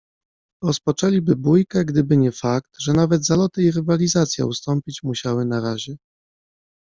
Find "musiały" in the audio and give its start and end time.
5.03-5.45